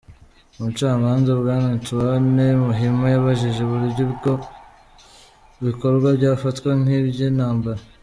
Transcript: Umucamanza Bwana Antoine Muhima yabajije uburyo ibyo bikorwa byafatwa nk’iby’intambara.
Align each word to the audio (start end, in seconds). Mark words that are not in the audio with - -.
Umucamanza 0.57 1.29
Bwana 1.39 1.67
Antoine 1.75 2.45
Muhima 2.65 3.05
yabajije 3.13 3.59
uburyo 3.63 3.89
ibyo 4.07 4.33
bikorwa 5.65 6.07
byafatwa 6.17 6.69
nk’iby’intambara. 6.81 7.81